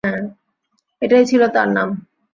[1.01, 1.89] এটাই ছিল তার নাম।